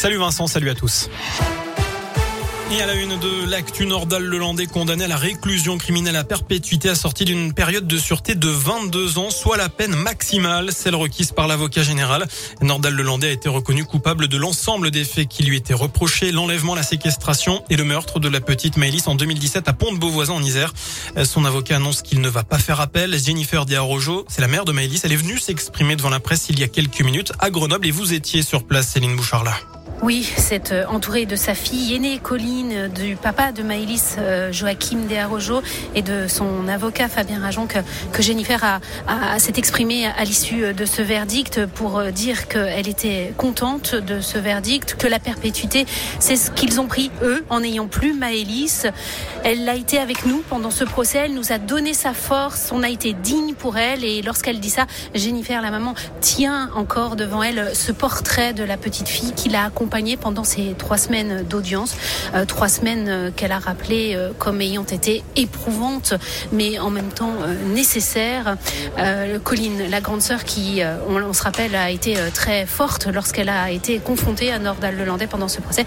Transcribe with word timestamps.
Salut 0.00 0.18
Vincent, 0.18 0.46
salut 0.46 0.70
à 0.70 0.76
tous. 0.76 1.10
Et 2.70 2.80
à 2.80 2.86
la 2.86 2.94
une 2.94 3.18
de 3.18 3.50
l'actu 3.50 3.84
Nordal 3.84 4.22
Lelandais 4.22 4.66
condamné 4.66 5.02
à 5.02 5.08
la 5.08 5.16
réclusion 5.16 5.76
criminelle 5.76 6.14
à 6.14 6.22
perpétuité 6.22 6.88
assortie 6.88 7.24
d'une 7.24 7.52
période 7.52 7.88
de 7.88 7.98
sûreté 7.98 8.36
de 8.36 8.48
22 8.48 9.18
ans, 9.18 9.30
soit 9.30 9.56
la 9.56 9.68
peine 9.68 9.96
maximale, 9.96 10.70
celle 10.72 10.94
requise 10.94 11.32
par 11.32 11.48
l'avocat 11.48 11.82
général. 11.82 12.28
Nordal 12.62 12.94
Lelandais 12.94 13.26
a 13.26 13.32
été 13.32 13.48
reconnu 13.48 13.84
coupable 13.84 14.28
de 14.28 14.36
l'ensemble 14.36 14.92
des 14.92 15.02
faits 15.02 15.26
qui 15.26 15.42
lui 15.42 15.56
étaient 15.56 15.74
reprochés, 15.74 16.30
l'enlèvement, 16.30 16.76
la 16.76 16.84
séquestration 16.84 17.64
et 17.68 17.74
le 17.74 17.82
meurtre 17.82 18.20
de 18.20 18.28
la 18.28 18.40
petite 18.40 18.76
Maëlys 18.76 19.08
en 19.08 19.16
2017 19.16 19.66
à 19.68 19.72
Pont-de-Beauvoisin 19.72 20.34
en 20.34 20.42
Isère. 20.44 20.74
Son 21.24 21.44
avocat 21.44 21.74
annonce 21.74 22.02
qu'il 22.02 22.20
ne 22.20 22.28
va 22.28 22.44
pas 22.44 22.58
faire 22.58 22.80
appel. 22.80 23.18
Jennifer 23.18 23.66
Diarojo, 23.66 24.26
c'est 24.28 24.42
la 24.42 24.48
mère 24.48 24.64
de 24.64 24.70
Maëlys, 24.70 25.00
elle 25.02 25.12
est 25.12 25.16
venue 25.16 25.40
s'exprimer 25.40 25.96
devant 25.96 26.10
la 26.10 26.20
presse 26.20 26.46
il 26.50 26.60
y 26.60 26.62
a 26.62 26.68
quelques 26.68 27.00
minutes 27.00 27.32
à 27.40 27.50
Grenoble 27.50 27.88
et 27.88 27.90
vous 27.90 28.12
étiez 28.12 28.42
sur 28.42 28.62
place, 28.62 28.90
Céline 28.90 29.16
Bouchard 29.16 29.42
oui, 30.00 30.30
c'est 30.36 30.70
euh, 30.70 30.86
entourée 30.86 31.26
de 31.26 31.34
sa 31.34 31.54
fille 31.54 31.92
aînée 31.94 32.20
Colline, 32.22 32.88
du 32.88 33.16
papa 33.16 33.50
de 33.50 33.64
Maëlys 33.64 34.14
euh, 34.18 34.52
Joachim 34.52 35.06
Dearojo 35.08 35.60
et 35.96 36.02
de 36.02 36.28
son 36.28 36.68
avocat 36.68 37.08
Fabien 37.08 37.40
Rajon 37.40 37.66
que, 37.66 38.22
Jennifer 38.22 38.62
a, 38.62 39.38
s'est 39.40 39.54
exprimée 39.56 40.06
à 40.06 40.22
l'issue 40.22 40.72
de 40.72 40.84
ce 40.84 41.02
verdict 41.02 41.66
pour 41.66 41.98
euh, 41.98 42.10
dire 42.12 42.46
qu'elle 42.46 42.86
était 42.86 43.34
contente 43.36 43.96
de 43.96 44.20
ce 44.20 44.38
verdict, 44.38 44.94
que 44.94 45.08
la 45.08 45.18
perpétuité, 45.18 45.84
c'est 46.20 46.36
ce 46.36 46.52
qu'ils 46.52 46.80
ont 46.80 46.86
pris 46.86 47.10
eux 47.22 47.44
en 47.50 47.60
n'ayant 47.60 47.88
plus 47.88 48.14
Maëlys. 48.14 48.86
Elle 49.42 49.68
a 49.68 49.74
été 49.74 49.98
avec 49.98 50.26
nous 50.26 50.44
pendant 50.48 50.70
ce 50.70 50.84
procès, 50.84 51.18
elle 51.24 51.34
nous 51.34 51.50
a 51.50 51.58
donné 51.58 51.92
sa 51.92 52.14
force, 52.14 52.70
on 52.70 52.84
a 52.84 52.88
été 52.88 53.14
digne 53.14 53.54
pour 53.54 53.76
elle 53.76 54.04
et 54.04 54.22
lorsqu'elle 54.22 54.60
dit 54.60 54.70
ça, 54.70 54.86
Jennifer, 55.16 55.60
la 55.60 55.72
maman, 55.72 55.94
tient 56.20 56.70
encore 56.76 57.16
devant 57.16 57.42
elle 57.42 57.74
ce 57.74 57.90
portrait 57.90 58.52
de 58.52 58.62
la 58.62 58.76
petite 58.76 59.08
fille 59.08 59.32
qui 59.32 59.48
l'a 59.48 59.64
accompagnée 59.64 59.87
pendant 60.20 60.44
ces 60.44 60.74
trois 60.78 60.98
semaines 60.98 61.44
d'audience, 61.48 61.96
euh, 62.34 62.44
trois 62.44 62.68
semaines 62.68 63.06
euh, 63.08 63.30
qu'elle 63.34 63.52
a 63.52 63.58
rappelées 63.58 64.14
euh, 64.14 64.30
comme 64.38 64.60
ayant 64.60 64.84
été 64.84 65.22
éprouvantes, 65.36 66.14
mais 66.52 66.78
en 66.78 66.90
même 66.90 67.08
temps 67.08 67.34
nécessaires. 67.74 68.56
Colline, 69.44 69.90
la 69.90 70.00
grande 70.00 70.22
sœur 70.22 70.44
qui, 70.44 70.80
on, 71.08 71.32
se 71.32 71.42
rappelle, 71.42 71.74
a 71.74 71.90
été 71.90 72.16
très 72.32 72.66
forte 72.66 73.06
lorsqu'elle 73.06 73.48
a 73.48 73.70
été 73.70 73.98
confrontée 73.98 74.50
à 74.52 74.58
Nordal-Lelandais 74.58 75.26
pendant 75.26 75.48
ce 75.48 75.60
procès. 75.60 75.84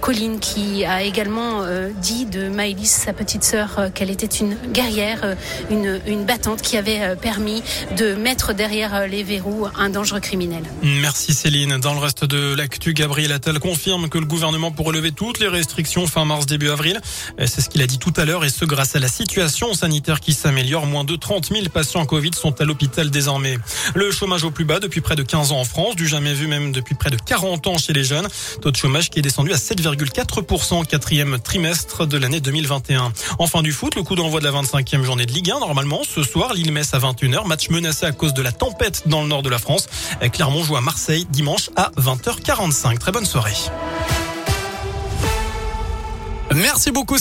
Colline 0.00 0.40
qui 0.40 0.84
a 0.84 1.02
également 1.02 1.62
dit 2.00 2.26
de 2.26 2.48
Maëlys, 2.48 2.90
sa 2.90 3.12
petite 3.12 3.44
sœur, 3.44 3.90
qu'elle 3.94 4.10
était 4.10 4.26
une 4.26 4.56
guerrière, 4.72 5.36
une, 5.70 6.00
une 6.06 6.24
battante 6.24 6.62
qui 6.62 6.76
avait 6.76 7.16
permis 7.16 7.62
de 7.96 8.14
mettre 8.14 8.52
derrière 8.52 9.06
les 9.06 9.22
verrous 9.22 9.66
un 9.76 9.90
dangereux 9.90 10.20
criminel. 10.20 10.62
Merci 10.82 11.34
Céline. 11.34 11.78
Dans 11.78 11.94
le 11.94 12.00
reste 12.00 12.24
de 12.24 12.54
l'actu, 12.54 12.94
Gabriel 12.94 13.32
elle 13.46 13.58
confirme 13.58 14.08
que 14.08 14.18
le 14.18 14.26
gouvernement 14.26 14.70
pourrait 14.70 14.94
lever 14.94 15.12
toutes 15.12 15.38
les 15.38 15.48
restrictions 15.48 16.06
fin 16.06 16.24
mars 16.24 16.46
début 16.46 16.70
avril. 16.70 17.00
C'est 17.38 17.60
ce 17.60 17.68
qu'il 17.68 17.82
a 17.82 17.86
dit 17.86 17.98
tout 17.98 18.12
à 18.16 18.24
l'heure 18.24 18.44
et 18.44 18.50
ce 18.50 18.64
grâce 18.64 18.96
à 18.96 18.98
la 18.98 19.08
situation 19.08 19.74
sanitaire 19.74 20.20
qui 20.20 20.32
s'améliore. 20.32 20.86
Moins 20.86 21.04
de 21.04 21.16
30 21.16 21.48
000 21.52 21.68
patients 21.72 22.04
Covid 22.06 22.30
sont 22.34 22.60
à 22.60 22.64
l'hôpital 22.64 23.10
désormais. 23.10 23.58
Le 23.94 24.10
chômage 24.10 24.44
au 24.44 24.50
plus 24.50 24.64
bas 24.64 24.80
depuis 24.80 25.00
près 25.00 25.16
de 25.16 25.22
15 25.22 25.52
ans 25.52 25.60
en 25.60 25.64
France, 25.64 25.96
du 25.96 26.08
jamais 26.08 26.34
vu 26.34 26.46
même 26.46 26.72
depuis 26.72 26.94
près 26.94 27.10
de 27.10 27.16
40 27.16 27.66
ans 27.66 27.78
chez 27.78 27.92
les 27.92 28.04
jeunes. 28.04 28.26
Taux 28.62 28.70
de 28.70 28.76
chômage 28.76 29.10
qui 29.10 29.18
est 29.18 29.22
descendu 29.22 29.52
à 29.52 29.56
7,4% 29.56 30.80
au 30.80 30.84
quatrième 30.84 31.38
trimestre 31.38 32.06
de 32.06 32.16
l'année 32.18 32.40
2021. 32.40 33.12
Enfin 33.38 33.62
du 33.62 33.72
foot, 33.72 33.94
le 33.94 34.02
coup 34.02 34.14
d'envoi 34.14 34.40
de 34.40 34.44
la 34.44 34.52
25e 34.52 35.02
journée 35.02 35.26
de 35.26 35.32
Ligue 35.32 35.50
1. 35.50 35.60
Normalement, 35.60 36.02
ce 36.08 36.22
soir, 36.22 36.54
Lille-Metz 36.54 36.94
à 36.94 36.98
21h. 36.98 37.46
Match 37.46 37.68
menacé 37.70 38.06
à 38.06 38.12
cause 38.12 38.34
de 38.34 38.42
la 38.42 38.52
tempête 38.52 39.02
dans 39.06 39.22
le 39.22 39.28
nord 39.28 39.42
de 39.42 39.50
la 39.50 39.58
France. 39.58 39.86
Clermont 40.32 40.62
joue 40.62 40.76
à 40.76 40.80
Marseille 40.80 41.26
dimanche 41.30 41.70
à 41.76 41.90
20h45. 41.98 42.98
Très 42.98 43.12
bonne 43.12 43.26
Merci 46.54 46.90
beaucoup. 46.92 47.16